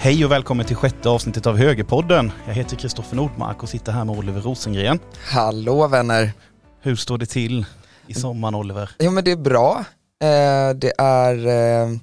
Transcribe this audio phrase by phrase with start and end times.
[0.00, 2.32] Hej och välkommen till sjätte avsnittet av Högerpodden.
[2.46, 4.98] Jag heter Kristoffer Nordmark och sitter här med Oliver Rosengren.
[5.26, 6.32] Hallå vänner!
[6.80, 7.66] Hur står det till
[8.06, 8.90] i sommaren Oliver?
[8.98, 9.84] Jo men det är bra.
[10.22, 11.96] Eh, det är eh,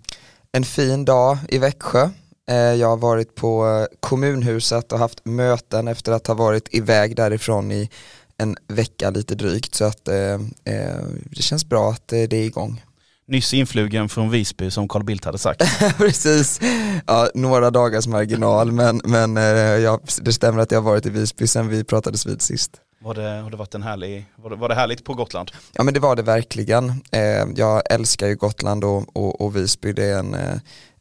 [0.52, 2.10] en fin dag i Växjö.
[2.50, 7.72] Eh, jag har varit på kommunhuset och haft möten efter att ha varit iväg därifrån
[7.72, 7.90] i
[8.38, 12.85] en vecka lite drygt så att det känns bra att det är igång
[13.28, 15.62] nyss influgen från Visby som Carl Bildt hade sagt.
[15.98, 16.60] Precis,
[17.08, 19.36] ja, några dagars marginal men, men
[19.84, 22.82] ja, det stämmer att jag har varit i Visby sen vi pratades vid sist.
[23.06, 25.52] Var det, har det varit en härlig, var det, var det härligt på Gotland?
[25.74, 26.90] Ja men det var det verkligen.
[27.12, 30.56] Eh, jag älskar ju Gotland och, och, och Visby, det är en, eh,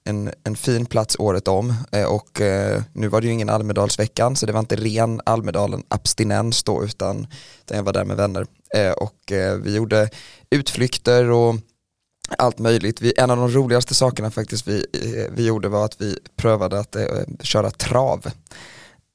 [0.05, 4.37] en, en fin plats året om eh, och eh, nu var det ju ingen Almedalsveckan
[4.37, 7.27] så det var inte ren Almedalen abstinens då utan,
[7.65, 10.11] utan jag var där med vänner eh, och eh, vi gjorde
[10.51, 11.55] utflykter och
[12.39, 13.01] allt möjligt.
[13.01, 14.87] Vi, en av de roligaste sakerna faktiskt vi,
[15.33, 16.97] vi gjorde var att vi prövade att
[17.43, 18.27] köra trav.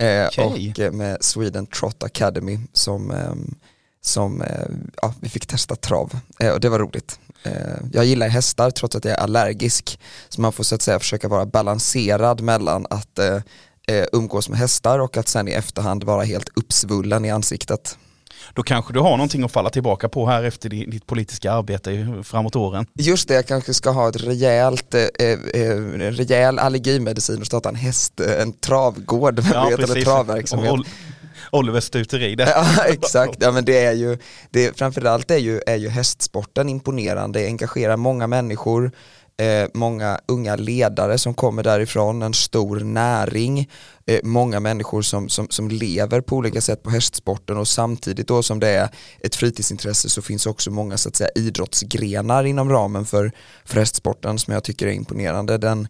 [0.03, 0.73] Eh, okay.
[0.88, 3.55] Och med Sweden Trot Academy som, ehm,
[4.02, 4.67] som eh,
[5.02, 7.19] ja, vi fick testa trav eh, och det var roligt.
[7.91, 9.99] Jag gillar hästar trots att jag är allergisk
[10.30, 13.19] så man får så att säga försöka vara balanserad mellan att
[14.11, 17.97] umgås med hästar och att sen i efterhand vara helt uppsvullen i ansiktet
[18.54, 22.56] då kanske du har någonting att falla tillbaka på här efter ditt politiska arbete framåt
[22.56, 22.86] åren.
[22.94, 25.76] Just det, jag kanske ska ha ett rejält, eh, eh,
[26.12, 30.73] rejäl allergimedicin och starta en häst, eh, en travgård, ja, vet, eller travverksamhet.
[31.52, 32.50] Olivers stuteri det.
[32.56, 34.17] Ja exakt, ja, men det är ju,
[34.50, 38.92] det, framförallt är ju, är ju hästsporten imponerande, engagerar många människor,
[39.40, 43.70] eh, många unga ledare som kommer därifrån, en stor näring,
[44.06, 48.44] eh, många människor som, som, som lever på olika sätt på hästsporten och samtidigt då
[48.44, 48.90] som det är
[49.23, 53.32] ett fritidsintresse så finns också många så att säga idrottsgrenar inom ramen för,
[53.66, 55.58] för hästsporten som jag tycker är imponerande.
[55.58, 55.88] Den,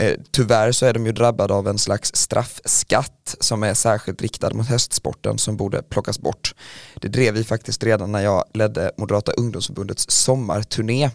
[0.00, 4.54] Eh, tyvärr så är de ju drabbade av en slags straffskatt som är särskilt riktad
[4.54, 6.54] mot hästsporten som borde plockas bort.
[6.94, 11.10] Det drev vi faktiskt redan när jag ledde Moderata ungdomsförbundets sommarturné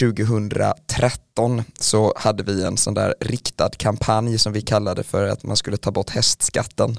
[0.00, 5.56] 2013 så hade vi en sån där riktad kampanj som vi kallade för att man
[5.56, 6.98] skulle ta bort hästskatten.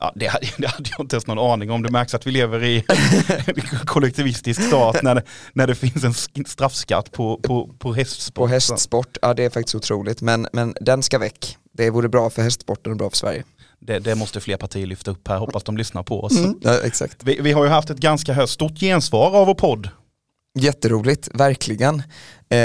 [0.00, 1.82] Ja, det hade, det hade jag inte ens någon aning om.
[1.82, 2.84] Det märks att vi lever i
[3.46, 3.54] en
[3.86, 5.22] kollektivistisk stat när det,
[5.52, 8.34] när det finns en straffskatt på, på, på hästsport.
[8.34, 10.20] På hästsport, ja det är faktiskt otroligt.
[10.20, 11.56] Men, men den ska väck.
[11.72, 13.44] Det vore bra för hästsporten och bra för Sverige.
[13.80, 16.38] Det, det, måste fler partier lyfta upp här, hoppas de lyssnar på oss.
[16.38, 17.24] Mm, ja, exakt.
[17.24, 19.88] Vi, vi, har ju haft ett ganska stort gensvar av vår podd
[20.58, 22.02] Jätteroligt, verkligen.
[22.50, 22.58] Eh,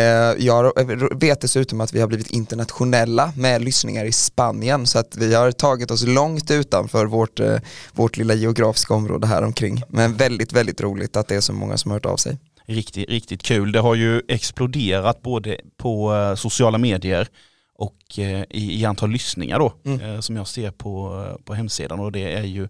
[0.45, 5.17] jag eh, vet dessutom att vi har blivit internationella med lyssningar i Spanien så att
[5.17, 7.57] vi har tagit oss långt utanför vårt, eh,
[7.93, 9.83] vårt lilla geografiska område här omkring.
[9.87, 12.37] Men väldigt, väldigt roligt att det är så många som har hört av sig.
[12.65, 13.71] Riktigt, riktigt kul.
[13.71, 17.27] Det har ju exploderat både på sociala medier
[17.75, 20.21] och i, i antal lyssningar då mm.
[20.21, 22.67] som jag ser på, på hemsidan och det är ju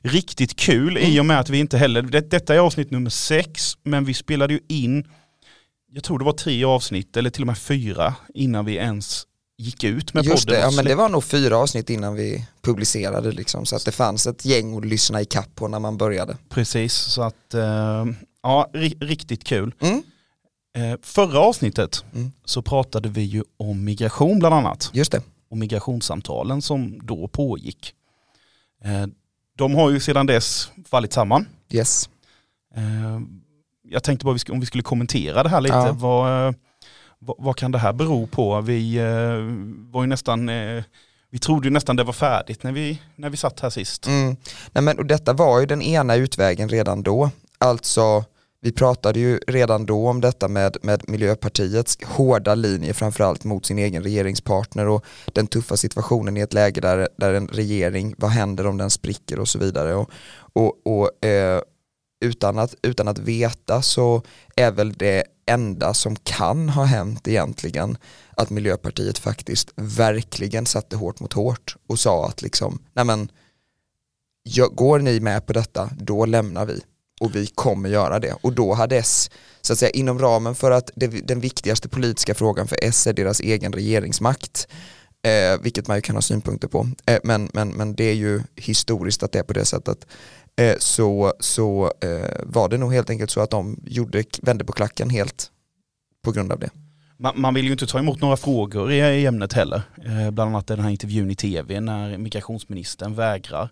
[0.00, 1.10] riktigt kul mm.
[1.10, 4.14] i och med att vi inte heller, det, detta är avsnitt nummer sex, men vi
[4.14, 5.08] spelade ju in,
[5.92, 9.26] jag tror det var tre avsnitt eller till och med fyra innan vi ens
[9.58, 10.60] gick ut med Just podden.
[10.60, 13.92] Det, ja, men det var nog fyra avsnitt innan vi publicerade liksom, så att det
[13.92, 16.36] fanns ett gäng att lyssna i kapp på när man började.
[16.48, 18.70] Precis, så att uh, ja,
[19.00, 19.74] riktigt kul.
[19.80, 20.02] Mm.
[20.78, 22.32] Uh, förra avsnittet mm.
[22.44, 24.90] så pratade vi ju om migration bland annat.
[24.92, 25.22] Just det.
[25.50, 27.94] Och migrationssamtalen som då pågick.
[28.86, 29.06] Uh,
[29.56, 31.46] de har ju sedan dess fallit samman.
[31.70, 32.08] Yes.
[32.76, 33.20] Eh,
[33.88, 35.74] jag tänkte bara om vi skulle kommentera det här lite.
[35.74, 35.92] Ja.
[35.92, 36.54] Vad,
[37.38, 38.60] vad, kan det här bero på?
[38.60, 40.84] Vi eh, var ju nästan eh,
[41.30, 44.06] vi trodde ju nästan det var färdigt när vi, när vi satt här sist.
[44.06, 44.36] Mm.
[44.72, 47.30] Nej, men, och detta var ju den ena utvägen redan då.
[47.58, 48.24] Alltså
[48.64, 53.78] vi pratade ju redan då om detta med, med Miljöpartiets hårda linje framförallt mot sin
[53.78, 58.66] egen regeringspartner och den tuffa situationen i ett läge där, där en regering, vad händer
[58.66, 59.94] om den spricker och så vidare.
[59.94, 60.10] Och,
[60.52, 61.62] och, och eh,
[62.24, 64.22] utan, att, utan att veta så
[64.56, 67.96] är väl det enda som kan ha hänt egentligen
[68.36, 73.28] att Miljöpartiet faktiskt verkligen satte hårt mot hårt och sa att liksom, nej men,
[74.72, 76.80] går ni med på detta, då lämnar vi
[77.22, 78.34] och vi kommer göra det.
[78.40, 79.30] Och då hade S,
[79.60, 83.12] så att säga inom ramen för att det, den viktigaste politiska frågan för S är
[83.12, 84.68] deras egen regeringsmakt,
[85.22, 88.42] eh, vilket man ju kan ha synpunkter på, eh, men, men, men det är ju
[88.56, 90.06] historiskt att det är på det sättet,
[90.56, 94.72] eh, så, så eh, var det nog helt enkelt så att de gjorde, vände på
[94.72, 95.50] klacken helt
[96.24, 96.70] på grund av det.
[97.16, 100.50] Man, man vill ju inte ta emot några frågor i, i ämnet heller, eh, bland
[100.50, 103.68] annat den här intervjun i tv när migrationsministern vägrar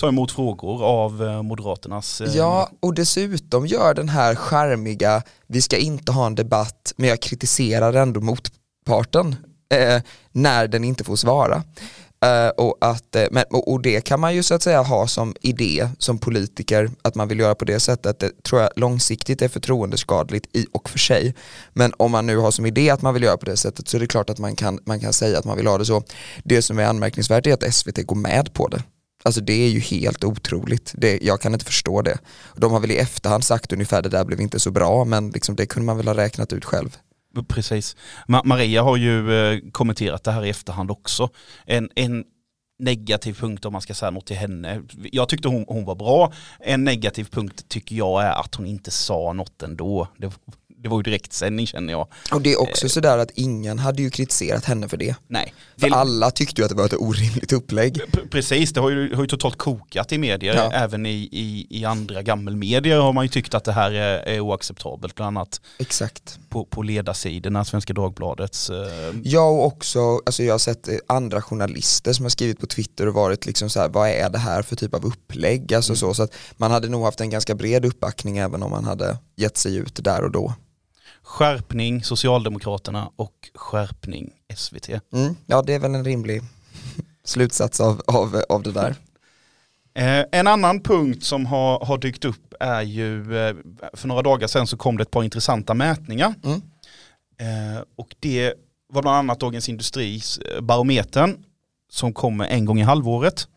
[0.00, 2.20] ta emot frågor av eh, Moderaternas...
[2.20, 7.08] Eh, ja, och dessutom gör den här skärmiga, vi ska inte ha en debatt, men
[7.08, 9.36] jag kritiserar ändå motparten.
[9.72, 10.02] eh,
[10.32, 11.62] när den inte får svara.
[12.24, 15.06] Eh, och, att, eh, men, och, och, det kan man ju så att säga ha
[15.06, 18.18] som idé som politiker att man vill göra på det sättet.
[18.18, 21.34] Det tror jag långsiktigt är förtroendeskadligt i och för sig.
[21.72, 23.96] Men om man nu har som idé att man vill göra på det sättet så
[23.96, 26.02] är det klart att man kan, man kan säga att man vill ha det så.
[26.44, 28.82] Det som är anmärkningsvärt är att SVT går med på det.
[29.22, 30.92] Alltså det är ju helt otroligt.
[30.96, 32.18] Det, jag kan inte förstå det.
[32.56, 35.56] De har väl i efterhand sagt ungefär det där blev inte så bra men liksom
[35.56, 36.96] det kunde man väl ha räknat ut själv.
[37.48, 37.96] Precis.
[38.28, 41.30] Ma Maria har ju eh, kommenterat det här i efterhand också.
[41.66, 42.24] En, en
[42.78, 44.82] negativ punkt om man ska säga något till henne.
[45.12, 46.32] Jag tyckte hon, hon var bra.
[46.60, 50.08] En negativ punkt tycker jag är att hon inte sa något ändå.
[50.18, 50.32] Det,
[50.82, 52.06] det var ju direktsändning känner jag.
[52.32, 52.88] Och det är också eh.
[52.88, 55.16] sådär att ingen hade ju kritiserat henne för det.
[55.26, 55.54] Nej.
[55.76, 55.96] För det...
[55.96, 58.00] alla tyckte ju att det var ett orimligt upplägg.
[58.12, 60.54] P precis, det har ju, har ju totalt kokat i medier.
[60.54, 60.72] Ja.
[60.72, 64.40] Även i, i, i andra gammelmedier har man ju tyckt att det här är, är
[64.40, 65.14] oacceptabelt.
[65.14, 66.38] Bland annat Exakt.
[66.48, 68.70] På, på ledarsidorna, Svenska Dagbladets.
[68.70, 69.14] Eh...
[69.24, 73.08] Ja och också, alltså jag har sett eh, andra journalister som har skrivit på Twitter
[73.08, 75.74] och varit liksom så här, vad är det här för typ av upplägg?
[75.74, 75.96] Alltså mm.
[75.96, 79.18] så, så att man hade nog haft en ganska bred uppbackning även om man hade
[79.36, 80.54] gett sig ut där och då.
[81.32, 84.88] Skärpning Socialdemokraterna och skärpning SVT.
[84.88, 86.42] Mm, ja det är väl en rimlig
[87.24, 88.94] slutsats av, av, av det där.
[89.94, 93.54] Eh, en annan punkt som har, har dykt upp är ju, eh,
[93.92, 96.34] för några dagar sedan så kom det ett par intressanta mätningar.
[96.44, 96.62] Mm.
[97.40, 98.54] Eh, och det
[98.88, 101.44] var bland annat Dagens Industris barometern
[101.90, 103.48] som kommer en gång i halvåret.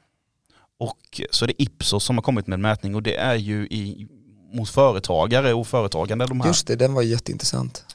[0.79, 3.67] Och så är det Ipsos som har kommit med en mätning och det är ju
[3.67, 4.07] i
[4.55, 6.25] mot företagare och företagande.
[6.25, 6.47] De här.
[6.47, 7.85] Just det, den var jätteintressant.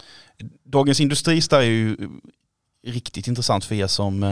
[0.65, 1.97] Dagens Industri är ju
[2.87, 4.29] riktigt intressant för er som eh,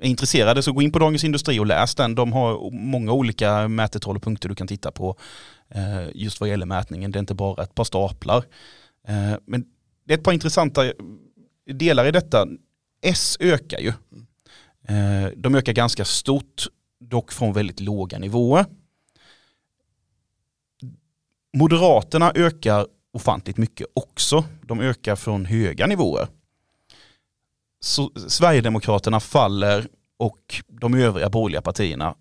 [0.00, 2.14] är intresserade så gå in på Dagens Industri och läs den.
[2.14, 5.16] De har många olika mätetal och punkter du kan titta på
[5.68, 7.12] eh, just vad gäller mätningen.
[7.12, 8.44] Det är inte bara ett par staplar.
[9.08, 9.64] Eh, men
[10.06, 10.92] det är ett par intressanta
[11.72, 12.46] delar i detta.
[13.02, 13.92] S ökar ju.
[15.36, 16.66] De ökar ganska stort,
[17.00, 18.66] dock från väldigt låga nivåer.
[21.54, 24.44] Moderaterna ökar ofantligt mycket också.
[24.62, 26.28] De ökar från höga nivåer.
[27.80, 29.86] Så Sverigedemokraterna faller
[30.16, 32.14] och de övriga borgerliga partierna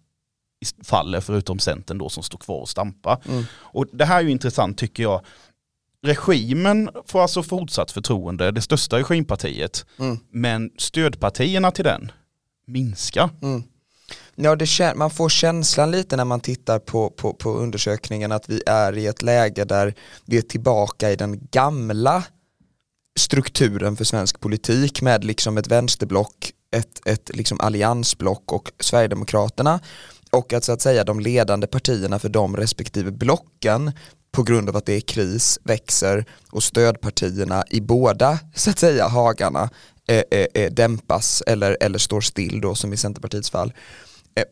[0.83, 3.21] faller förutom Centern då som står kvar och stampar.
[3.29, 3.43] Mm.
[3.53, 5.21] Och det här är ju intressant tycker jag.
[6.05, 10.19] Regimen får alltså fortsatt förtroende, det största regimpartiet, mm.
[10.29, 12.11] men stödpartierna till den
[12.67, 13.29] minskar.
[13.41, 13.63] Mm.
[14.35, 18.63] Ja, det, man får känslan lite när man tittar på, på, på undersökningen att vi
[18.65, 19.95] är i ett läge där
[20.25, 22.23] vi är tillbaka i den gamla
[23.19, 29.79] strukturen för svensk politik med liksom ett vänsterblock, ett, ett liksom alliansblock och Sverigedemokraterna.
[30.31, 33.91] Och att så att säga de ledande partierna för de respektive blocken
[34.31, 39.07] på grund av att det är kris växer och stödpartierna i båda så att säga
[39.07, 39.69] hagarna
[40.07, 43.73] Eh, eh, eh, dämpas eller, eller står still då som i Centerpartiets fall.
[44.35, 44.43] Eh,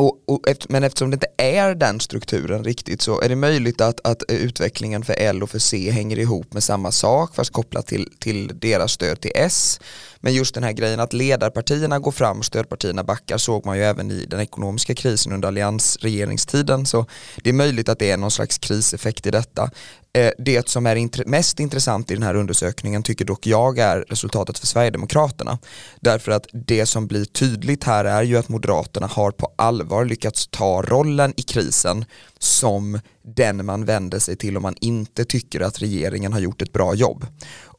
[0.00, 3.80] och, och efter, men eftersom det inte är den strukturen riktigt så är det möjligt
[3.80, 7.86] att, att utvecklingen för L och för C hänger ihop med samma sak fast kopplat
[7.86, 9.80] till, till deras stöd till S.
[10.26, 13.84] Men just den här grejen att ledarpartierna går fram och stödpartierna backar såg man ju
[13.84, 16.86] även i den ekonomiska krisen under alliansregeringstiden.
[16.86, 17.06] Så
[17.36, 19.70] det är möjligt att det är någon slags kriseffekt i detta.
[20.12, 24.58] Eh, det som är mest intressant i den här undersökningen tycker dock jag är resultatet
[24.58, 25.58] för Sverigedemokraterna.
[26.00, 30.46] Därför att det som blir tydligt här är ju att Moderaterna har på allvar lyckats
[30.46, 32.04] ta rollen i krisen
[32.38, 36.72] som den man vänder sig till om man inte tycker att regeringen har gjort ett
[36.72, 37.26] bra jobb.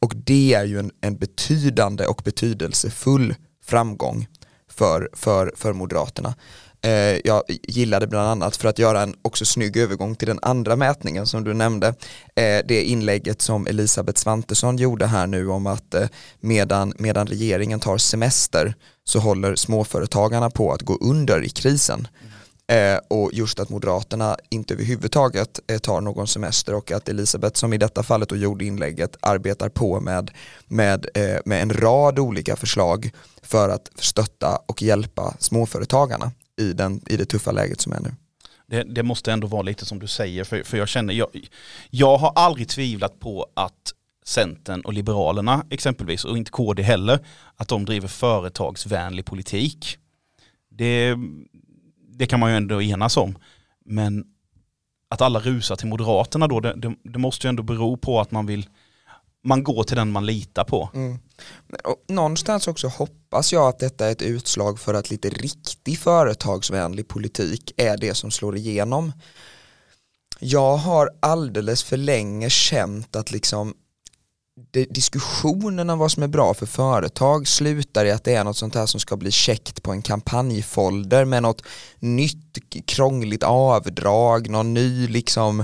[0.00, 4.26] Och det är ju en, en betydande och betydelsefull framgång
[4.70, 6.34] för, för, för Moderaterna.
[6.82, 10.76] Eh, jag gillade bland annat för att göra en också snygg övergång till den andra
[10.76, 11.88] mätningen som du nämnde.
[12.34, 16.06] Eh, det inlägget som Elisabeth Svantesson gjorde här nu om att eh,
[16.40, 18.74] medan, medan regeringen tar semester
[19.04, 22.08] så håller småföretagarna på att gå under i krisen.
[22.72, 27.72] Eh, och just att Moderaterna inte överhuvudtaget eh, tar någon semester och att Elisabeth som
[27.72, 30.30] i detta fallet och gjorde inlägget arbetar på med,
[30.66, 33.10] med, eh, med en rad olika förslag
[33.42, 38.14] för att stötta och hjälpa småföretagarna i, den, i det tuffa läget som är nu.
[38.66, 41.48] Det, det måste ändå vara lite som du säger, för, för jag känner, jag,
[41.90, 43.92] jag har aldrig tvivlat på att
[44.24, 49.98] Centern och Liberalerna exempelvis, och inte KD heller, att de driver företagsvänlig politik.
[50.70, 51.16] Det,
[52.18, 53.38] det kan man ju ändå enas om.
[53.84, 54.24] Men
[55.10, 58.30] att alla rusar till Moderaterna då, det, det, det måste ju ändå bero på att
[58.30, 58.68] man vill
[59.44, 60.90] man går till den man litar på.
[60.94, 61.18] Mm.
[61.84, 67.08] Och någonstans också hoppas jag att detta är ett utslag för att lite riktig företagsvänlig
[67.08, 69.12] politik är det som slår igenom.
[70.40, 73.74] Jag har alldeles för länge känt att liksom
[74.70, 78.74] diskussionen om vad som är bra för företag slutar i att det är något sånt
[78.74, 81.62] här som ska bli checkt på en kampanjfolder med något
[81.98, 85.60] nytt krångligt avdrag, någon ny liksom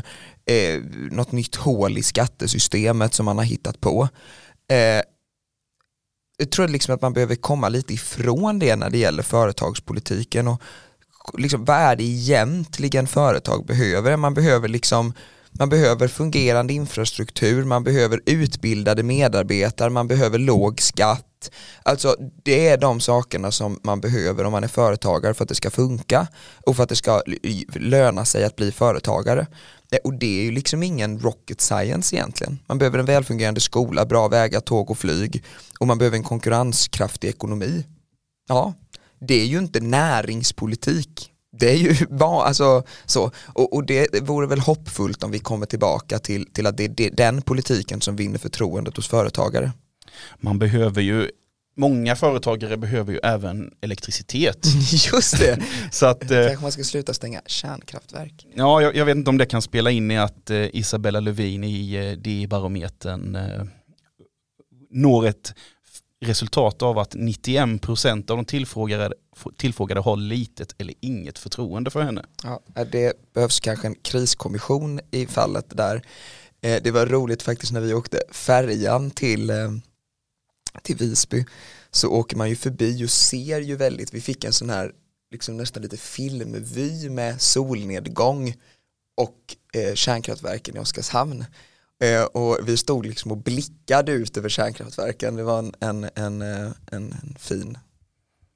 [0.47, 4.09] eh, något nytt hål i skattesystemet som man har hittat på.
[4.71, 5.03] Eh,
[6.37, 10.63] jag tror liksom att man behöver komma lite ifrån det när det gäller företagspolitiken och
[11.39, 14.17] liksom, vad är det egentligen företag behöver?
[14.17, 15.13] Man behöver liksom
[15.59, 21.51] man behöver fungerande infrastruktur, man behöver utbildade medarbetare, man behöver låg skatt.
[21.83, 25.55] Alltså det är de sakerna som man behöver om man är företagare för att det
[25.55, 26.27] ska funka
[26.67, 27.23] och för att det ska
[27.75, 29.47] löna sig att bli företagare.
[29.93, 32.59] Eh, och det är ju liksom ingen rocket science egentligen.
[32.67, 35.45] Man behöver en välfungerande skola, bra vägar, tåg och flyg
[35.79, 37.85] och man behöver en konkurrenskraftig ekonomi.
[38.49, 38.75] Ja,
[39.21, 41.31] det är ju inte näringspolitik.
[41.59, 45.67] Det är ju bara alltså, så, och, och, det vore väl hoppfullt om vi kommer
[45.67, 49.73] tillbaka till, till att det är den politiken som vinner förtroendet hos företagare.
[50.41, 51.31] Man behöver ju
[51.77, 54.67] Många företagare behöver ju även elektricitet.
[55.13, 55.59] Just det.
[55.91, 58.47] så att, eh, Kanske man ska sluta stänga kärnkraftverk.
[58.55, 61.65] Ja, jag, jag, vet inte om det kan spela in i att eh, Isabella Lövin
[61.65, 63.65] i eh, DI-barometern eh,
[64.91, 65.55] når ett
[66.21, 69.15] resultat av att 91% av de tillfrågade,
[69.57, 72.25] tillfrågade har litet eller inget förtroende för henne.
[72.43, 72.61] Ja,
[72.93, 76.03] det behövs kanske en kriskommission i fallet där.
[76.61, 79.71] Eh, det var roligt faktiskt när vi åkte färjan till eh,
[80.83, 81.45] till Visby
[81.91, 84.93] så åker man ju förbi och ser ju väldigt, vi fick en sån här
[85.31, 88.55] liksom nästan lite filmvy med solnedgång
[89.17, 91.45] och eh, kärnkraftverken i Oskarshamn.
[92.03, 96.43] Eh, och vi stod liksom och blickade ut över kärnkraftverken, det var en, en, en,
[96.43, 97.79] eh, en, en fin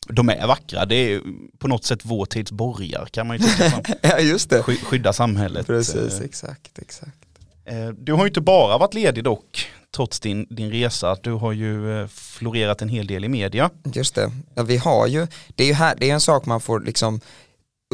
[0.08, 1.22] de är vackra, det är
[1.58, 3.82] på något sätt vår tids borgar kan man ju tycka.
[4.02, 4.62] ja just det.
[4.62, 5.66] Skydda samhället.
[5.66, 7.18] Precis, exakt, exakt.
[7.64, 11.16] Eh, du har ju inte bara varit ledig dock trots din, din resa.
[11.22, 13.70] Du har ju eh, florerat en hel del i media.
[13.84, 15.26] Just det, ja, vi har ju,
[15.56, 17.20] det är ju här, det är en sak man får liksom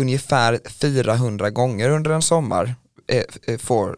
[0.00, 2.74] ungefär 400 gånger under en sommar
[3.06, 3.96] eh, eh, får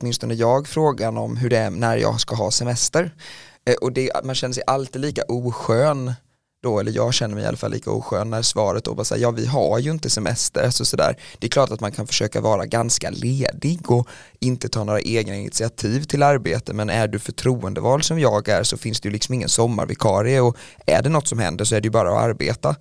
[0.00, 3.14] åtminstone jag frågan om hur det är när jag ska ha semester.
[3.66, 6.12] Eh, och det, man känner sig alltid lika oskön
[6.64, 9.22] då, eller jag känner mig i alla fall lika oskön när svaret då bara säger
[9.22, 11.16] ja vi har ju inte semester, så sådär.
[11.38, 14.08] Det är klart att man kan försöka vara ganska ledig och
[14.40, 18.76] inte ta några egna initiativ till arbete, men är du förtroendevald som jag är så
[18.76, 21.86] finns det ju liksom ingen sommarvikarie och är det något som händer så är det
[21.86, 22.76] ju bara att arbeta.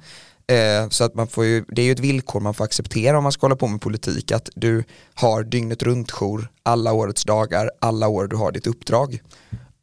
[0.48, 3.24] Eh, så att man får ju, det är ju ett villkor man får acceptera om
[3.24, 4.84] man ska hålla på med politik, att du
[5.14, 9.22] har dygnet runt jour alla årets dagar, alla år du har ditt uppdrag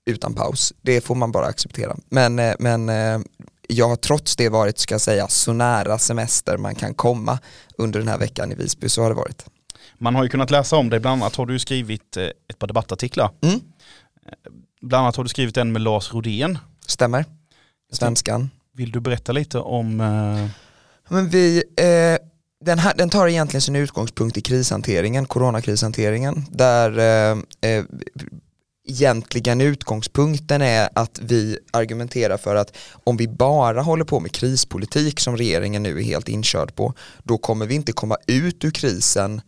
[0.04, 0.72] utan paus.
[0.82, 1.96] Det får man bara acceptera.
[2.08, 3.20] Men, eh, men eh,
[3.68, 7.38] jag har trots det varit, ska jag säga, så nära semester man kan komma
[7.78, 9.44] under den här veckan i Visby, så har det varit.
[9.98, 13.30] Man har ju kunnat läsa om det, bland annat har du skrivit ett par debattartiklar.
[13.40, 13.60] Mm.
[14.80, 16.58] Bland annat har du skrivit en med Lars Rodén.
[16.86, 17.24] Stämmer,
[17.92, 18.50] svenskan.
[18.80, 20.00] Vill du berätta lite om?
[20.00, 20.48] Eh...
[21.08, 22.26] Men vi, eh,
[22.64, 27.38] den, här, den tar egentligen sin utgångspunkt i krishanteringen, coronakrishanteringen, där eh,
[27.70, 27.84] eh,
[28.88, 35.20] egentligen utgångspunkten är att vi argumenterar för att om vi bara håller på med krispolitik
[35.20, 39.40] som regeringen nu är helt inkörd på, då kommer vi inte komma ut ur krisen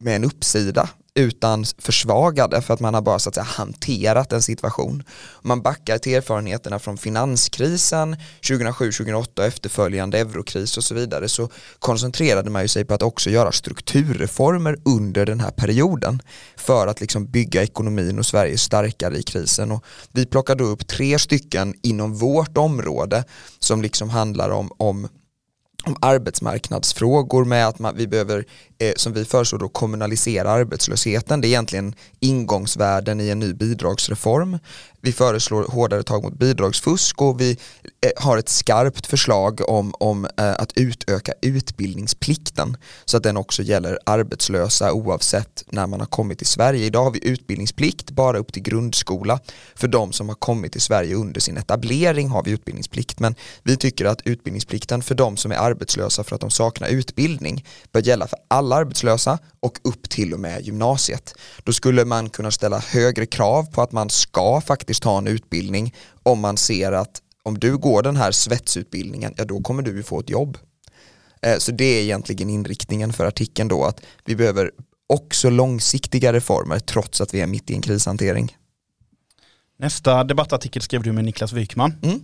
[0.00, 0.88] med en uppsida
[1.20, 5.02] utan försvagade för att man har bara så att säga hanterat en situation.
[5.42, 11.48] Man backar till erfarenheterna från finanskrisen 2007-2008 efterföljande eurokris och så vidare så
[11.78, 16.22] koncentrerade man ju sig på att också göra strukturreformer under den här perioden
[16.56, 21.18] för att liksom bygga ekonomin och Sverige starkare i krisen och vi plockade upp tre
[21.18, 23.24] stycken inom vårt område
[23.58, 25.08] som liksom handlar om, om
[25.84, 28.44] om arbetsmarknadsfrågor med att man, vi behöver,
[28.78, 31.40] eh, som vi föreslår, då, kommunalisera arbetslösheten.
[31.40, 34.58] Det är egentligen ingångsvärden i en ny bidragsreform.
[35.02, 37.50] Vi föreslår hårdare tag mot bidragsfusk och vi
[38.00, 43.62] eh, har ett skarpt förslag om, om eh, att utöka utbildningsplikten så att den också
[43.62, 46.84] gäller arbetslösa oavsett när man har kommit till Sverige.
[46.84, 49.40] Idag har vi utbildningsplikt bara upp till grundskola.
[49.74, 53.76] För de som har kommit till Sverige under sin etablering har vi utbildningsplikt men vi
[53.76, 58.26] tycker att utbildningsplikten för de som är arbetslösa för att de saknar utbildning bör gälla
[58.26, 61.34] för alla arbetslösa och upp till och med gymnasiet.
[61.64, 65.94] Då skulle man kunna ställa högre krav på att man ska faktiskt ha en utbildning
[66.22, 70.20] om man ser att om du går den här svetsutbildningen, ja då kommer du få
[70.20, 70.58] ett jobb.
[71.42, 74.70] Eh, så det är egentligen inriktningen för artikeln då att vi behöver
[75.06, 78.56] också långsiktiga reformer trots att vi är mitt i en krishantering.
[79.78, 81.94] Nästa debattartikel skrev du med Niklas Wykman.
[82.02, 82.20] Mm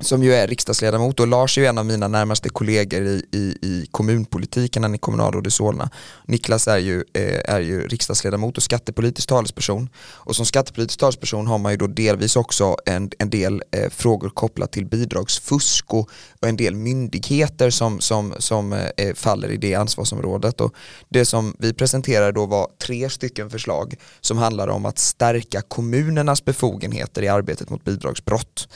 [0.00, 3.38] som ju är riksdagsledamot och Lars är ju en av mina närmaste kollegor i, i,
[3.62, 5.90] i kommunpolitiken, han är kommunalråd i Solna.
[6.24, 9.88] Niklas är ju, eh, är ju riksdagsledamot och skattepolitisk talesperson.
[9.98, 14.28] Och som skattepolitisk talesperson har man ju då delvis också en, en del eh, frågor
[14.28, 19.56] kopplat till bidragsfusk och, och, en del myndigheter som, som, som eh, eh faller i
[19.56, 20.60] det ansvarsområdet.
[20.60, 20.74] Och
[21.08, 26.44] det som vi presenterade då var tre stycken förslag som handlar om att stärka kommunernas
[26.44, 28.68] befogenheter i arbetet mot bidragsbrott.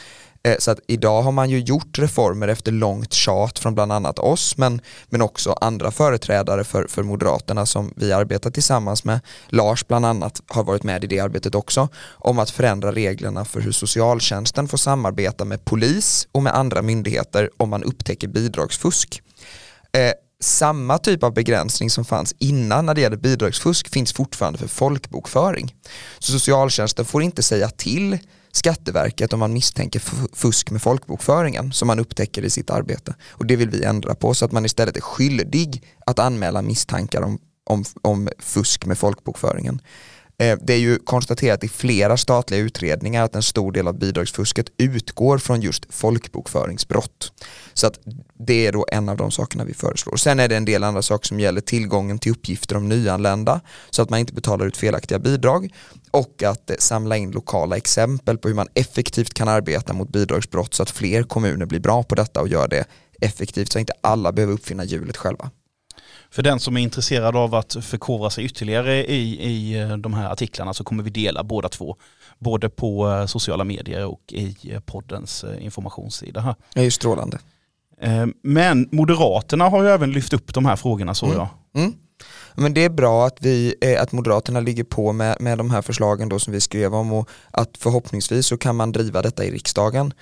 [0.44, 4.18] Eh, så att idag har man ju gjort reformer efter långt tjat från bland annat
[4.18, 9.20] oss men, men också andra företrädare för, för Moderaterna som vi arbetar tillsammans med.
[9.48, 13.60] Lars bland annat har varit med i det arbetet också om att förändra reglerna för
[13.60, 19.22] hur socialtjänsten får samarbeta med polis och med andra myndigheter om man upptäcker bidragsfusk.
[19.92, 24.68] Eh, samma typ av begränsning som fanns innan när det gäller bidragsfusk finns fortfarande för
[24.68, 25.74] folkbokföring.
[26.18, 28.18] Så socialtjänsten får inte säga till
[28.56, 33.14] Skatteverket om man misstänker fusk med folkbokföringen som man upptäcker i sitt arbete.
[33.30, 37.22] Och det vill vi ändra på så att man istället är skyldig att anmäla misstankar
[37.22, 39.80] om, om, om fusk med folkbokföringen.
[40.44, 44.66] Eh, det är ju konstaterat i flera statliga utredningar att en stor del av bidragsfusket
[44.78, 47.32] utgår från just folkbokföringsbrott.
[47.74, 47.98] Så att
[48.38, 50.16] det är då en av de sakerna vi föreslår.
[50.16, 53.60] Sen är det en del andra saker som gäller tillgången till uppgifter om nyanlända
[53.90, 55.74] så att man inte betalar ut felaktiga bidrag
[56.10, 60.74] och att eh, samla in lokala exempel på hur man effektivt kan arbeta mot bidragsbrott
[60.74, 62.84] så att fler kommuner blir bra på detta och gör det
[63.20, 65.50] effektivt så att inte alla behöver uppfinna hjulet själva.
[66.34, 70.32] För den som är intresserad av att förkovra sig ytterligare i, i eh, de här
[70.32, 71.96] artiklarna så kommer vi dela båda två.
[72.38, 76.40] Både på eh, sociala medier och i eh, poddens informationssida.
[76.40, 76.54] Här.
[76.74, 77.38] Det är ju strålande.
[78.42, 81.38] Men Moderaterna har ju även lyft upp de här frågorna så mm.
[81.38, 81.48] jag.
[81.74, 81.94] Mm.
[82.54, 86.28] Men det är bra att, vi, att Moderaterna ligger på med, med de här förslagen
[86.28, 90.12] då som vi skrev om och att förhoppningsvis så kan man driva detta i riksdagen.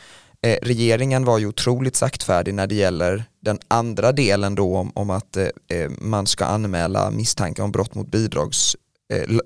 [0.46, 5.10] Eh, regeringen var ju otroligt saktfärdig när det gäller den andra delen då om, om
[5.10, 8.76] att eh, eh man ska anmäla misstanke om brott mot bidrags
[9.12, 9.38] eh,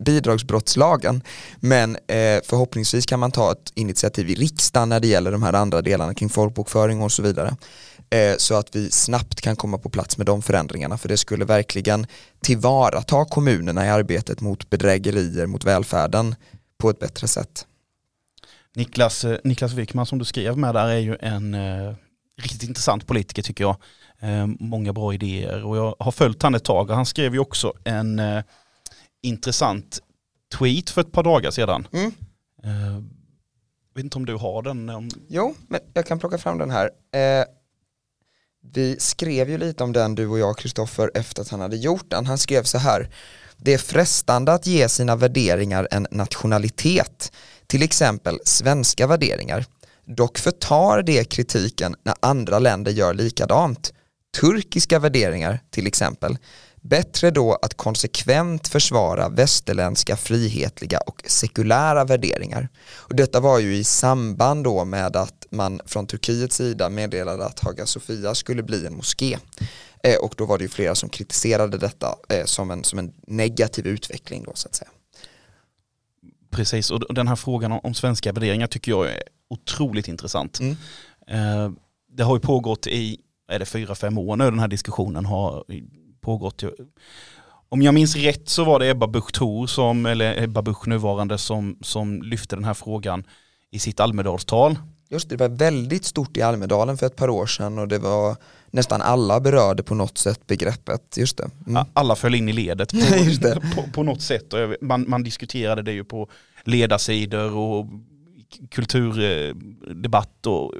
[0.00, 1.22] bidragsbrottslagen.
[1.60, 5.52] Men eh, förhoppningsvis kan man ta ett initiativ i riksdagen när det gäller de här
[5.52, 7.56] andra delarna kring folkbokföring och så vidare.
[8.10, 11.44] Eh, så att vi snabbt kan komma på plats med de förändringarna för det skulle
[11.44, 12.06] verkligen
[12.40, 16.34] tillvarata kommunerna i arbetet mot bedrägerier mot välfärden
[16.78, 17.67] på ett bättre sätt.
[18.78, 21.94] Niklas, eh, Niklas Wikman som du skrev med där är ju en eh,
[22.42, 23.76] riktigt intressant politiker tycker jag.
[24.20, 27.38] Eh, många bra idéer och jag har följt han ett tag och han skrev ju
[27.38, 28.42] också en eh,
[29.22, 29.98] intressant
[30.58, 31.88] tweet för ett par dagar sedan.
[31.92, 32.12] Mm.
[32.64, 33.02] Eh,
[33.94, 34.88] vet inte om du har den?
[34.88, 35.10] Om...
[35.28, 36.90] Jo, men jag kan plocka fram den här.
[37.14, 37.46] Eh,
[38.72, 42.10] vi skrev ju lite om den du och jag Kristoffer efter att han hade gjort
[42.10, 42.26] den.
[42.26, 43.10] Han skrev så här.
[43.56, 47.32] Det är frestande att ge sina värderingar en nationalitet
[47.68, 49.64] till exempel svenska värderingar.
[50.04, 53.92] Dock förtar det kritiken när andra länder gör likadant.
[54.40, 56.38] Turkiska värderingar till exempel.
[56.82, 62.68] Bättre då att konsekvent försvara västerländska frihetliga och sekulära värderingar.
[62.94, 67.60] Och detta var ju i samband då med att man från Turkiets sida meddelade att
[67.60, 69.38] Haga Sofia skulle bli en moské.
[70.02, 73.12] Eh, och då var det ju flera som kritiserade detta eh, som, en, som en
[73.26, 74.90] negativ utveckling då så att säga.
[76.50, 80.60] Precis, och den här frågan om, svenska värderingar tycker jag är otroligt intressant.
[80.60, 80.76] Mm.
[81.26, 81.72] Eh,
[82.12, 85.64] det har ju pågått i, är det fyra, fem år nu den här diskussionen har
[86.20, 86.64] pågått.
[87.68, 91.38] Om jag minns rätt så var det Ebba Busch Thor som, eller Ebba Busch nuvarande
[91.38, 93.24] som, som lyfte den här frågan
[93.70, 94.78] i sitt Almedalstal.
[95.08, 97.98] Just det, det var väldigt stort i Almedalen för ett par år sedan och det
[97.98, 98.36] var
[98.70, 101.16] nästan alla berörde på något sätt begreppet.
[101.16, 101.50] Just det.
[101.66, 101.84] Mm.
[101.92, 104.54] Alla föll in i ledet på, på, på, något sätt.
[104.80, 106.28] Man, man diskuterade det ju på
[106.64, 107.86] ledarsidor och
[108.70, 110.74] kulturdebatt och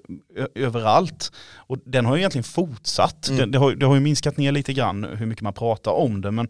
[0.54, 1.32] överallt.
[1.56, 3.28] Och den har ju egentligen fortsatt.
[3.28, 3.38] Mm.
[3.38, 6.20] Det, det, har, det har ju minskat ner lite grann hur mycket man pratar om
[6.20, 6.30] det.
[6.30, 6.48] Men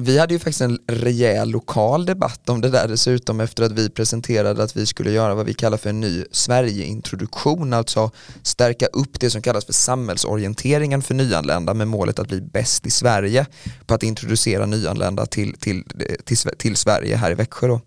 [0.00, 3.90] vi hade ju faktiskt en rejäl lokal debatt om det där dessutom efter att vi
[3.90, 8.10] presenterade att vi skulle göra vad vi kallar för en ny Sverigeintroduktion, alltså
[8.42, 12.90] stärka upp det som kallas för samhällsorienteringen för nyanlända med målet att bli bäst i
[12.90, 13.46] Sverige
[13.86, 15.84] på att introducera nyanlända till, till,
[16.24, 17.66] till, till Sverige här i Växjö.
[17.68, 17.80] Då.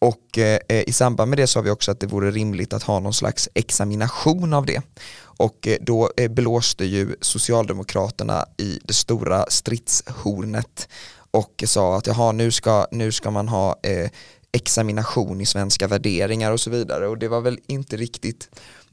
[0.00, 3.00] Och eh, i samband med det sa vi också att det vore rimligt att ha
[3.00, 4.82] någon slags examination av det.
[5.22, 10.88] Och eh, då eh, blåste ju Socialdemokraterna i det stora stridshornet
[11.30, 14.10] och sa att jaha, nu ska, nu ska man ha eh,
[14.52, 18.48] examination i svenska värderingar och så vidare och det var väl inte riktigt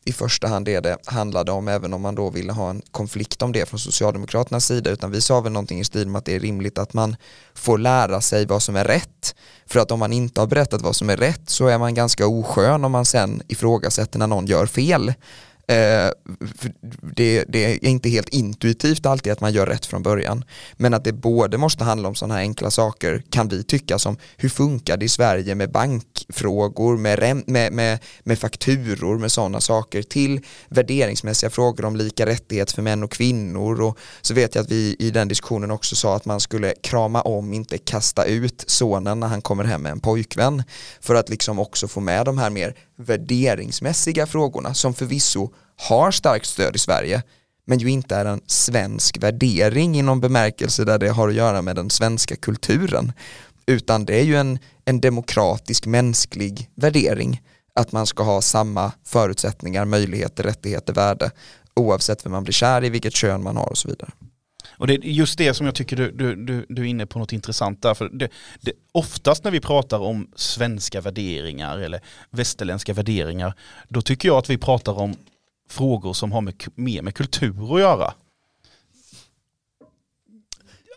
[0.07, 3.41] i första hand det det handlade om, även om man då ville ha en konflikt
[3.41, 6.35] om det från Socialdemokraternas sida, utan vi sa väl någonting i stil med att det
[6.35, 7.15] är rimligt att man
[7.53, 9.35] får lära sig vad som är rätt.
[9.65, 12.27] För att om man inte har berättat vad som är rätt så är man ganska
[12.27, 15.13] oskön om man sen ifrågasätter när någon gör fel.
[15.69, 16.11] Eh,
[17.15, 20.43] det, det, är inte helt intuitivt alltid att man gör rätt från början.
[20.73, 24.17] Men att det både måste handla om sådana här enkla saker kan vi tycka som
[24.37, 30.01] hur funkar det i Sverige med bankfrågor, med, med, med, med fakturor, med sådana saker
[30.01, 34.71] till värderingsmässiga frågor om lika rättighet för män och kvinnor och så vet jag att
[34.71, 39.19] vi i den diskussionen också sa att man skulle krama om, inte kasta ut sonen
[39.19, 40.63] när han kommer hem med en pojkvän
[41.01, 46.45] för att liksom också få med de här mer värderingsmässiga frågorna som förvisso har starkt
[46.45, 47.23] stöd i Sverige
[47.65, 51.75] men ju inte är en svensk värdering inom bemärkelse där det har att göra med
[51.75, 53.11] den svenska kulturen
[53.65, 57.41] utan det är ju en, en demokratisk mänsklig värdering
[57.75, 61.31] att man ska ha samma förutsättningar, möjligheter, rättigheter, värde
[61.75, 64.09] oavsett vem man blir kär i, vilket kön man har och så vidare.
[64.69, 67.19] Och det är just det som jag tycker du, du, du, du är inne på
[67.19, 67.93] något intressant där.
[67.93, 68.29] För det,
[68.61, 73.53] det, oftast när vi pratar om svenska värderingar eller västerländska värderingar,
[73.87, 75.15] då tycker jag att vi pratar om
[75.69, 78.13] frågor som har med, mer med kultur att göra.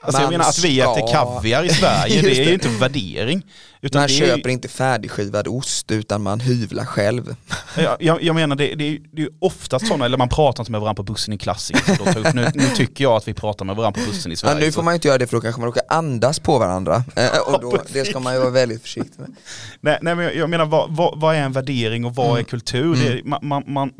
[0.02, 3.46] Alltså jag menar att vi äter kaviar i Sverige, det är ju inte värdering.
[3.94, 4.52] Man köper ju...
[4.52, 7.36] inte färdigskivad ost utan man hyvlar själv.
[7.76, 10.80] Jag, jag, jag menar det, det, är, är oftast sådana, eller man pratar inte med
[10.80, 12.34] varandra på bussen i klassiker.
[12.34, 14.54] Nu, nu tycker jag att vi pratar med varandra på bussen i Sverige.
[14.54, 16.58] Ja, nu får man ju inte göra det för då kanske man råkar andas på
[16.58, 17.04] varandra.
[17.16, 19.36] Eh, och då, det ska man ju vara väldigt försiktig med.
[19.80, 22.38] Nej, nej men jag menar vad, vad, vad är en värdering och vad mm.
[22.38, 22.94] är kultur?
[22.94, 23.06] Mm.
[23.06, 23.92] Det, man, man, man,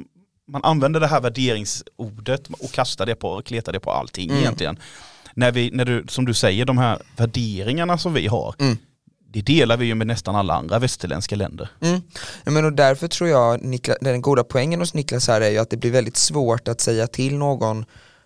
[0.49, 4.43] man använder det här värderingsordet och kastar det på, kletar det på allting mm.
[4.43, 4.79] egentligen
[5.35, 8.77] när vi, när du, som du säger, de här värderingarna som vi har, mm.
[9.33, 11.69] det delar vi ju med nästan alla andra västerländska länder.
[11.81, 12.01] Mm.
[12.45, 15.71] Men och därför tror jag, Niklas, den goda poängen hos Niklas här är ju att
[15.71, 17.85] det blir väldigt svårt att säga till någon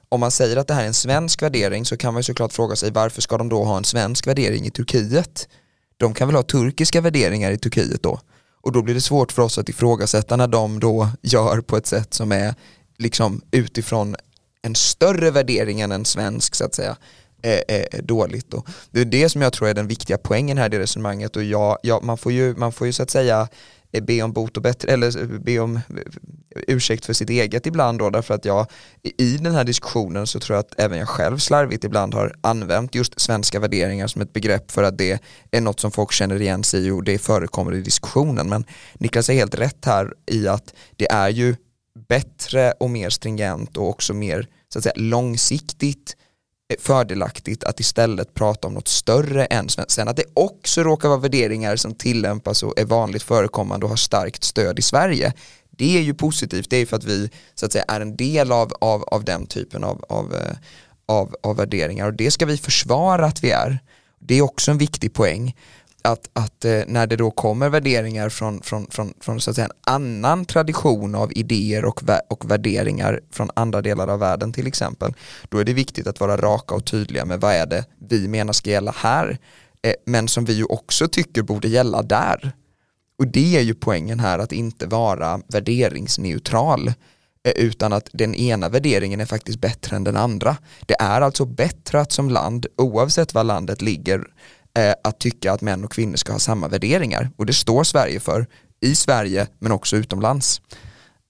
[0.08, 2.52] om man säger att det här är en svensk värdering så kan man ju såklart
[2.52, 5.48] fråga sig varför ska de då ha en svensk värdering i Turkiet?
[5.96, 8.20] De kan väl ha turkiska värderingar i Turkiet då?
[8.60, 11.86] Och då blir det svårt för oss att ifrågasätta när de då gör på ett
[11.86, 12.54] sätt som är
[12.98, 14.16] liksom utifrån
[14.64, 16.96] en större värdering än en svensk så att säga
[17.42, 18.54] är, är, dåligt.
[18.54, 21.44] Och det är det som jag tror är den viktiga poängen här i resonemanget och
[21.44, 23.48] jag, ja, man, får ju, man får ju så att säga
[23.92, 25.82] eh, be om bot och bättre, eller eh, be om eh,
[26.66, 28.66] ursäkt för sitt eget ibland då därför att jag
[29.02, 32.94] i den här diskussionen så tror jag att även jag själv slarvigt ibland har använt
[32.94, 36.64] just svenska värderingar som ett begrepp för att det är något som folk känner igen
[36.64, 40.74] sig i och det förekommer i diskussionen men Niklas är helt rätt här i att
[40.96, 41.56] det är ju
[42.08, 46.16] bättre och mer stringent och också mer så att säga, långsiktigt
[46.72, 51.18] eh, fördelaktigt att istället prata om något större än Sen att det också råkar vara
[51.18, 55.32] värderingar som tillämpas och är vanligt förekommande och har starkt stöd i Sverige.
[55.70, 58.52] Det är ju positivt, det är för att vi så att säga är en del
[58.52, 60.56] av, av, av den typen av, av, eh,
[61.06, 63.78] av, av värderingar och det ska vi försvara att vi är.
[64.18, 65.56] Det är också en viktig poäng
[66.04, 69.68] att, att eh, när det då kommer värderingar från, från, från, från så att säga,
[69.68, 75.14] en annan tradition av idéer och, och värderingar från andra delar av världen till exempel,
[75.48, 78.52] då är det viktigt att vara raka och tydliga med vad är det vi menar
[78.52, 79.38] ska gälla här,
[79.82, 82.52] eh, men som vi ju också tycker borde gälla där.
[83.18, 88.68] Och det är ju poängen här att inte vara värderingsneutral eh, utan att den ena
[88.68, 90.56] värderingen är faktiskt bättre än den andra.
[90.80, 94.24] Det är alltså bättre att som land, oavsett var landet ligger,
[95.04, 98.46] att tycka att män och kvinnor ska ha samma värderingar och det står Sverige för
[98.80, 100.60] i Sverige men också utomlands.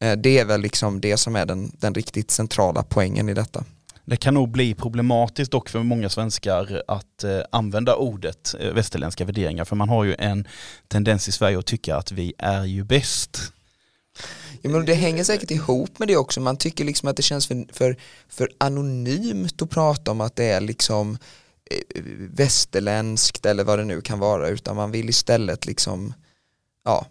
[0.01, 3.65] Eh, det är väl liksom det som är den, den riktigt centrala poängen i detta.
[4.05, 9.25] Det kan nog bli problematiskt dock för många svenskar att eh, använda ordet eh, västerländska
[9.25, 10.49] värderingar för man har ju en
[10.89, 13.53] tendens i Sverige att tycka att vi är ju bäst.
[14.63, 17.47] Ja, men det hänger säkert ihop med det också, man tycker liksom att det känns
[17.47, 17.97] för, för,
[18.29, 21.19] för anonymt att prata om att det är liksom Eh,
[22.31, 26.15] västerländskt eller vad det nu kan vara utan man vill istället liksom
[26.85, 27.07] ja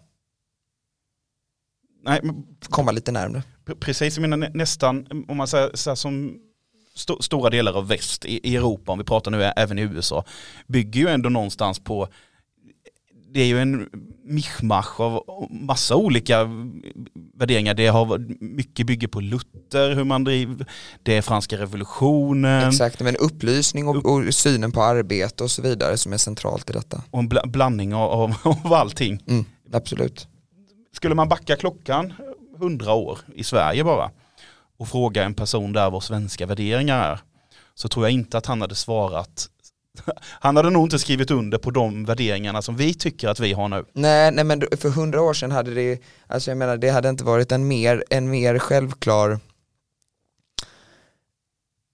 [2.04, 3.42] Nej, men, komma lite närmre.
[3.80, 6.38] Precis, jag menar nästan om man säger så här, som
[6.94, 10.24] st stora delar av väst i, i Europa, om vi pratar nu även i USA,
[10.66, 12.08] bygger ju ändå någonstans på
[13.34, 13.88] det är ju en
[14.24, 16.48] mischmasch av massa olika
[17.34, 17.74] värderingar.
[17.74, 20.66] Det har mycket bygger på Luther, hur man driver,
[21.02, 22.68] det är franska revolutionen.
[22.68, 26.72] Exakt, men upplysning och, och synen på arbete och så vidare som är centralt i
[26.72, 27.02] detta.
[27.10, 29.22] Och en blandning av, av, av allting.
[29.26, 30.28] Mm, absolut.
[30.92, 32.12] Skulle man backa klockan
[32.58, 34.10] hundra år i Sverige bara
[34.78, 37.20] och fråga en person där vad svenska värderingar är
[37.74, 39.48] så tror jag inte att han hade svarat
[40.40, 43.68] han hade nog inte skrivit under på de värderingarna som vi tycker att vi har
[43.68, 43.84] nu.
[43.92, 47.24] Nej, nej men för hundra år sedan hade det, alltså jag menar det hade inte
[47.24, 49.38] varit en mer, en mer självklar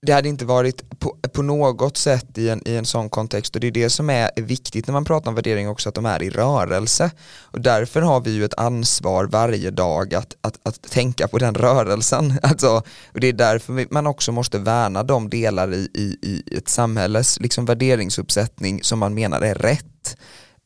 [0.02, 3.54] det hade inte varit på, på, något sätt i en, i en sån kontext.
[3.54, 6.06] Och det är det som är viktigt när man pratar om värdering också att de
[6.06, 7.10] är i rörelse.
[7.40, 11.54] Och därför har vi ju ett ansvar varje dag att, att, att tänka på den
[11.54, 12.38] rörelsen.
[12.42, 12.82] Alltså,
[13.12, 17.40] och det är därför man också måste värna de delar i, i, i ett samhälles
[17.40, 20.16] liksom värderingsuppsättning som man menar är rätt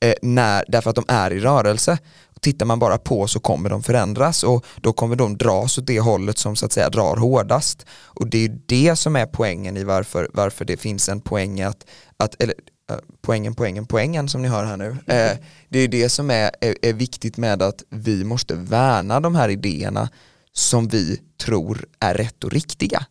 [0.00, 1.98] eh, när, därför att de är i rörelse
[2.44, 6.00] tittar man bara på så kommer de förändras och då kommer de dras åt det
[6.00, 7.86] hållet som så att säga drar hårdast.
[8.02, 11.86] Och det är det som är poängen i varför, varför det finns en poäng att,
[12.16, 12.54] att eller,
[12.90, 14.90] äh, poängen, poängen, poängen som ni hör här nu.
[15.06, 19.34] Eh, det är det som är, är, är, viktigt med att vi måste värna de
[19.34, 20.08] här idéerna
[20.52, 23.06] som vi tror är rätt och riktiga.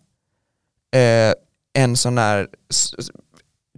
[0.96, 1.34] Eh,
[1.74, 2.48] en sån här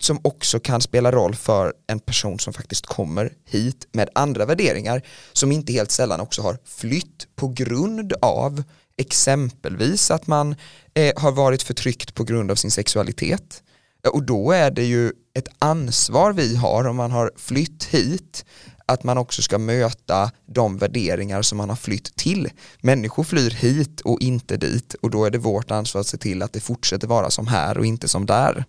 [0.02, 5.02] som också kan spela roll för en person som faktiskt kommer hit med andra värderingar
[5.34, 8.64] som inte helt sällan också har flytt på grund av
[8.98, 10.56] exempelvis att man
[10.94, 13.64] eh, har varit förtryckt på grund av sin sexualitet
[14.06, 18.46] eh, och då är det ju ett ansvar vi har om man har flytt hit
[18.86, 22.50] att man också ska möta de värderingar som man har flytt till.
[22.82, 26.42] Människor flyr hit och inte dit och då är det vårt ansvar att se till
[26.42, 28.66] att det fortsätter vara som här och inte som där.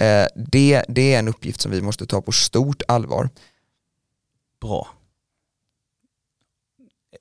[0.00, 3.28] Eh, det, det är en uppgift som vi måste ta på stort allvar.
[4.60, 4.88] Bra.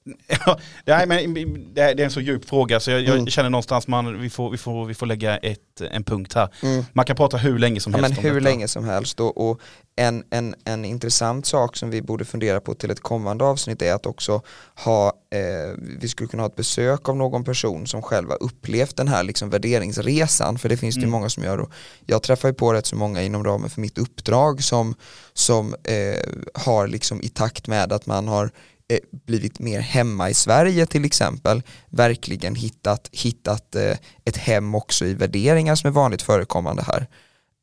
[0.85, 1.33] Ja, men
[1.73, 3.27] det är en så djup fråga så jag, jag mm.
[3.27, 6.49] känner någonstans man, vi, får, vi, får, vi får lägga ett, en punkt här.
[6.63, 6.85] Mm.
[6.93, 9.61] Man kan prata hur länge som ja, helst men Hur länge som helst och, och,
[9.95, 13.93] en, en, en intressant sak som vi borde fundera på till ett kommande avsnitt är
[13.93, 14.41] att också
[14.75, 18.97] ha, eh, vi skulle kunna ha ett besök av någon person som själv har upplevt
[18.97, 21.11] den här liksom värderingsresan för det finns det mm.
[21.11, 21.71] många som gör och
[22.05, 24.95] jag träffar ju på rätt så många inom ramen för mitt uppdrag som,
[25.33, 28.51] som eh, har liksom i takt med att man har
[28.91, 35.05] Eh, blivit mer hemma i Sverige till exempel, verkligen hittat, hittat eh, ett hem också
[35.05, 37.07] i värderingar som är vanligt förekommande här.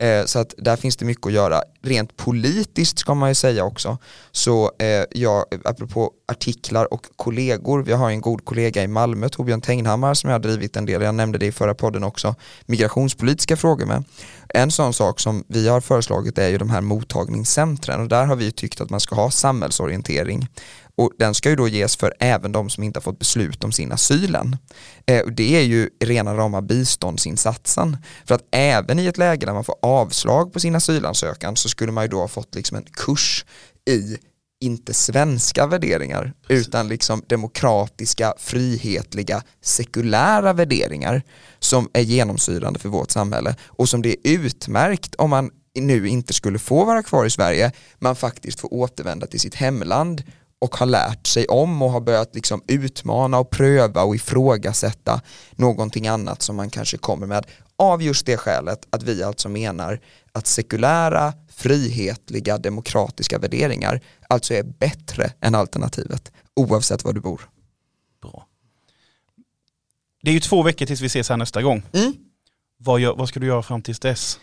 [0.03, 1.63] Eh, så att där finns det mycket att göra.
[1.83, 3.99] Rent politiskt ska man ju säga också.
[4.33, 4.71] Så
[5.11, 10.31] jag, apropå artiklar och kollegor, vi har en god kollega i Malmö, Torbjörn Tegnhammar, som
[10.31, 12.35] jag har drivit en del, jag nämnde det i förra podden också,
[12.67, 14.05] migrationspolitiska frågor med.
[14.49, 18.37] En sån sak som vi har föreslagit är ju de här mottagningscentren och där har
[18.37, 20.49] vi tyckt att man ska ha samhällsorientering
[20.97, 23.73] och den ska ju då ges för även de som inte har fått beslut om
[23.73, 24.57] sin asylen.
[25.07, 27.97] Eh, det är ju rena rama biståndsinsatsen.
[28.25, 31.93] För att även i ett läge där man får avslag på sin asylansökan så skulle
[31.93, 33.45] man ju då ha fått liksom en kurs
[33.89, 34.19] i
[34.61, 41.23] inte svenska värderingar utan liksom demokratiska, frihetliga, sekulära värderingar
[41.59, 46.33] som är genomsyrande för vårt samhälle och som det är utmärkt om man nu inte
[46.33, 50.23] skulle få vara kvar i Sverige, man faktiskt får återvända till sitt hemland
[50.59, 55.21] och har lärt sig om och har börjat liksom utmana och pröva och ifrågasätta
[55.53, 60.01] någonting annat som man kanske kommer med av just det skälet att vi alltså menar
[60.33, 67.49] att sekulära, frihetliga, demokratiska värderingar alltså är bättre än alternativet oavsett var du bor.
[68.23, 68.47] Bra.
[70.23, 71.83] Det är ju två veckor tills vi ses här nästa gång.
[71.93, 72.15] Mm.
[72.79, 74.41] Vad, gör, vad ska du göra fram tills dess?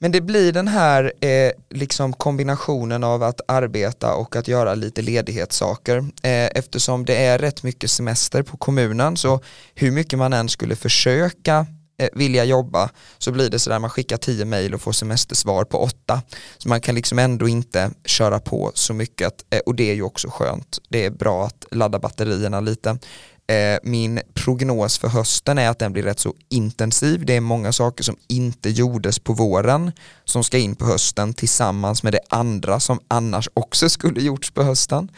[0.00, 5.02] Men det blir den här eh, liksom kombinationen av att arbeta och att göra lite
[5.02, 5.98] ledighetssaker.
[5.98, 9.40] Eh, eftersom det är rätt mycket semester på kommunen så
[9.74, 11.66] hur mycket man än skulle försöka
[11.98, 15.78] eh, vilja jobba så blir det sådär man skickar tio mejl och får semestersvar på
[15.78, 16.22] åtta.
[16.58, 20.02] Så man kan liksom ändå inte köra på så mycket eh, och det är ju
[20.02, 20.78] också skönt.
[20.88, 22.98] Det är bra att ladda batterierna lite.
[23.46, 27.26] Eh, min prognos för hösten är att den blir rätt så intensiv.
[27.26, 29.92] Det är många saker som inte gjordes på våren
[30.24, 34.62] som ska in på hösten tillsammans med det andra som annars också skulle gjorts på
[34.62, 35.10] hösten.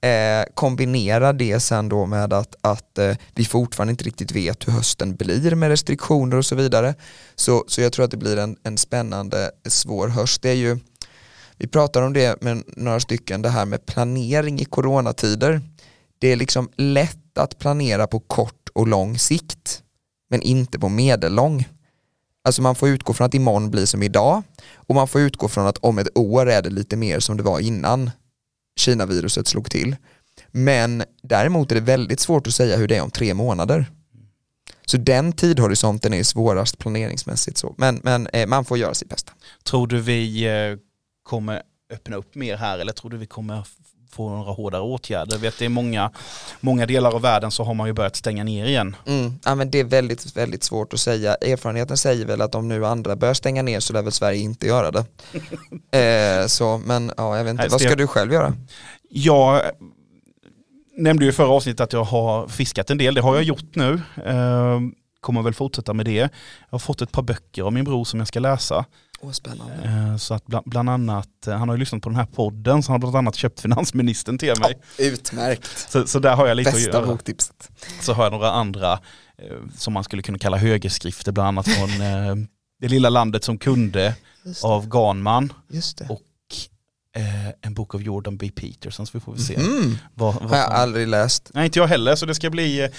[0.00, 4.72] Eh, kombinera det sen då med att, att eh, vi fortfarande inte riktigt vet hur
[4.72, 6.94] hösten blir med restriktioner och så vidare.
[7.34, 10.42] Så, så jag tror att det blir en, en spännande, svår höst.
[10.42, 10.78] Det är ju,
[11.58, 15.60] vi pratar om det med några stycken, det här med planering i coronatider.
[16.18, 19.82] Det är liksom lätt att planera på kort och lång sikt
[20.30, 21.68] men inte på medellång.
[22.44, 24.42] Alltså man får utgå från att imorgon blir som idag
[24.74, 27.42] och man får utgå från att om ett år är det lite mer som det
[27.42, 28.10] var innan
[28.76, 29.96] Kina-viruset slog till.
[30.50, 33.86] Men däremot är det väldigt svårt att säga hur det är om tre månader.
[34.86, 37.74] Så den tidhorisonten är svårast planeringsmässigt så.
[37.78, 39.32] Men, men eh, man får göra sitt bästa.
[39.62, 40.78] Tror du vi eh,
[41.22, 43.66] kommer öppna upp mer här eller tror du vi kommer
[44.14, 45.32] få några hårdare åtgärder.
[45.32, 46.10] Jag vet det är många,
[46.60, 48.96] många delar av världen så har man ju börjat stänga ner igen.
[49.06, 49.32] Mm.
[49.44, 51.34] Ja, men det är väldigt, väldigt svårt att säga.
[51.34, 54.66] Erfarenheten säger väl att om nu andra börjar stänga ner så lär väl Sverige inte
[54.66, 55.04] göra det.
[56.42, 57.62] eh, så, men ja, jag vet inte.
[57.62, 58.52] Nej, Vad ska Sten- du själv göra?
[59.10, 59.62] Jag
[60.96, 63.74] nämnde ju i förra avsnittet att jag har fiskat en del, det har jag gjort
[63.74, 64.00] nu.
[64.24, 64.80] Eh,
[65.20, 66.12] kommer väl fortsätta med det.
[66.12, 66.28] Jag
[66.70, 68.84] har fått ett par böcker av min bror som jag ska läsa.
[69.24, 69.74] Åh, spännande.
[69.84, 72.82] Eh, Så att bland, bland annat, eh, han har ju lyssnat på den här podden
[72.82, 74.78] så han har bland annat köpt finansministern till mig.
[74.98, 75.90] Utmärkt.
[75.90, 77.06] Så, så där har jag lite att Bästa göra.
[77.06, 77.70] boktipset.
[78.00, 78.98] Så har jag några andra eh,
[79.76, 81.88] som man skulle kunna kalla högerskrifter, bland annat från
[82.80, 84.14] Det lilla landet som kunde
[84.62, 86.06] av Ganman just det.
[86.08, 86.20] och
[87.14, 88.50] eh, en bok av Jordan B.
[88.54, 89.54] Peterson så vi får väl se.
[89.54, 89.98] Mm.
[90.14, 91.50] Vad, vad Har jag aldrig läst.
[91.54, 92.90] Nej inte jag heller så det ska bli eh,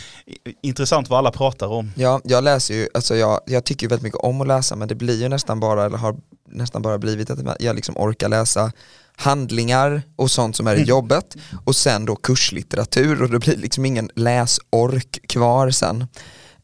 [0.64, 1.92] intressant vad alla pratar om.
[1.96, 4.88] Ja, jag läser ju, alltså jag, jag tycker ju väldigt mycket om att läsa men
[4.88, 6.16] det blir ju nästan bara, eller har
[6.50, 8.72] nästan bara blivit att jag liksom orkar läsa
[9.18, 13.86] handlingar och sånt som är i jobbet och sen då kurslitteratur och det blir liksom
[13.86, 16.08] ingen läsork kvar sen.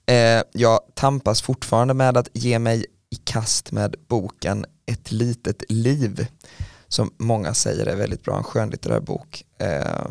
[0.06, 6.28] Eh, jag tampas fortfarande med att ge mig i kast med boken Ett litet liv
[6.92, 9.44] som många säger är väldigt bra, en skönlitterär bok.
[9.58, 10.06] Eh,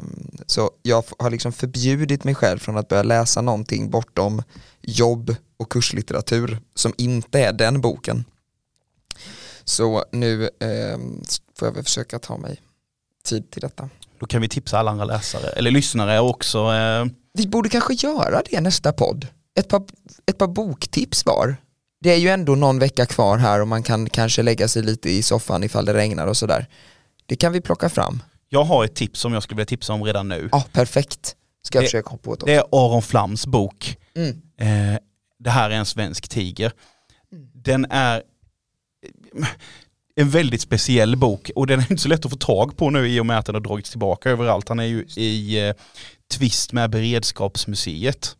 [0.46, 4.42] så jag har liksom förbjudit mig själv från att börja läsa någonting bortom
[4.82, 8.24] jobb och kurslitteratur som inte är den boken.
[9.64, 10.98] Så nu eh,
[11.58, 12.60] får jag väl försöka ta mig
[13.24, 13.88] tid till detta.
[14.18, 16.58] Då kan vi tipsa alla andra läsare, eller lyssnare också.
[16.58, 19.26] Eh, Vi borde kanske göra det nästa podd.
[19.58, 19.82] Ett par,
[20.26, 21.56] ett par boktips var.
[22.00, 25.10] Det är ju ändå någon vecka kvar här och man kan kanske lägga sig lite
[25.10, 26.66] i soffan ifall det regnar och sådär.
[27.26, 28.22] Det kan vi plocka fram.
[28.48, 30.48] jag har ett tips som jag skulle vilja tipsa om redan nu.
[30.52, 31.36] Ja, perfekt.
[31.62, 33.96] Ska jag Det- försöka hoppa på ett Det är Aron Flams bok.
[34.16, 34.28] Mm.
[34.60, 34.98] Eh,
[35.38, 36.72] det här är en svensk tiger.
[37.54, 38.22] Den är
[40.16, 43.08] en väldigt speciell bok och den är inte så lätt att få tag på nu
[43.08, 44.68] i och med att den har dragits tillbaka överallt.
[44.68, 45.74] Han är ju i eh,
[46.32, 48.36] tvist med Beredskapsmuseet.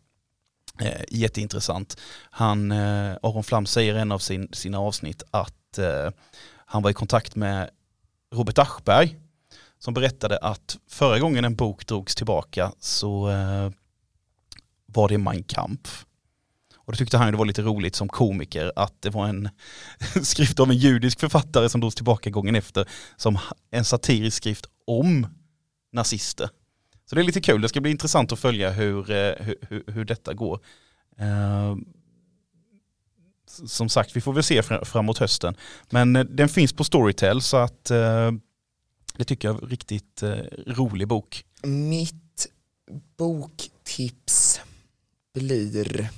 [0.81, 1.97] Eh, jätteintressant.
[2.29, 6.09] Han, eh, Aron Flam säger i en av sin, sina avsnitt att eh,
[6.65, 7.69] han var i kontakt med
[8.33, 9.17] Robert Aschberg
[9.79, 13.69] som berättade att förra gången en bok drogs tillbaka så eh,
[14.85, 16.05] var det Mein Kampf.
[16.75, 19.49] Och det tyckte han det var lite roligt som komiker att det var en
[20.23, 23.37] skrift av en judisk författare som drogs tillbaka gången efter som
[23.71, 25.27] en satirisk skrift om
[25.91, 26.49] nazister.
[27.11, 29.33] Så det är lite kul, det ska bli intressant att följa hur, eh,
[29.69, 30.59] hur, hur, detta går.
[31.17, 31.75] Eh,
[33.65, 35.55] Som sagt, vi får väl se framåt hösten.
[35.89, 38.31] Men eh, den finns på Storytel så att eh,
[39.17, 40.29] det tycker jag är en riktigt eh,
[40.67, 41.45] rolig bok.
[41.63, 42.47] Mitt
[43.17, 44.61] boktips
[45.33, 46.09] blir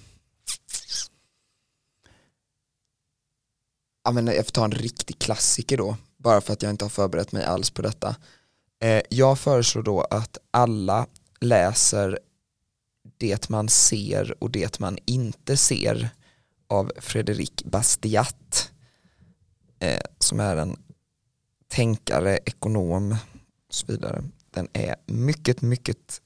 [4.05, 7.45] jag får ta en riktig klassiker då, bara för att jag inte har förberett mig
[7.45, 8.15] alls på detta.
[8.83, 11.07] Eh, jag föreslår då att alla
[11.39, 12.19] läser
[13.17, 16.09] Det man ser och Det man inte ser
[16.67, 18.71] av Fredrik Bastiat
[19.79, 20.77] eh, som är en
[21.67, 23.11] tänkare, ekonom
[23.67, 24.23] och så vidare.
[24.51, 26.21] Den är mycket, mycket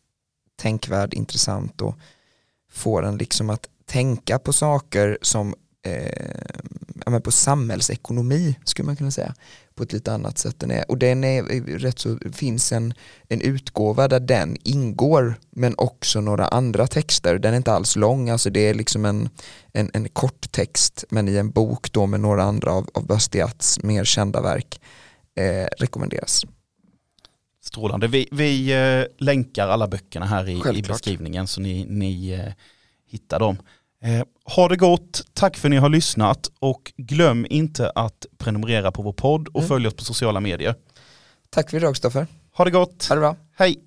[0.56, 1.96] tänkvärd, intressant och
[2.72, 6.62] får en liksom att tänka på saker som eh,
[7.06, 9.36] ja, men på samhällsekonomi skulle man kunna säga
[9.77, 11.43] på ett lite annat sätt än är och den är
[11.79, 12.93] rätt så finns en,
[13.29, 18.29] en utgåva där den ingår men också några andra texter den är inte alls lång
[18.29, 19.29] alltså det är liksom en,
[19.73, 23.83] en, en kort text men i en bok då med några andra av, av Bastiats
[23.83, 24.81] mer kända verk
[25.35, 26.45] eh, rekommenderas
[27.67, 28.07] Strålande.
[28.07, 32.53] Vi, vi eh, länkar alla böckerna här i, i beskrivningen så ni, ni eh,
[33.07, 33.57] hittar dem.
[34.03, 34.23] Eh,
[34.55, 39.01] ha det gott, tack för att ni har lyssnat och glöm inte att prenumerera på
[39.01, 39.67] vår podd och Mm.
[39.67, 40.75] följ oss på sociala medier.
[41.49, 43.79] Tack för idag Stoffer, Ha det gott, ha det bra hej!